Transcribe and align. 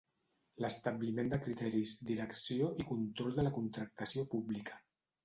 L'establiment 0.63 1.27
de 1.33 1.37
criteris, 1.43 1.93
direcció 2.11 2.71
i 2.85 2.87
control 2.93 3.37
de 3.37 3.47
la 3.49 3.53
contractació 3.59 4.25
pública. 4.33 4.81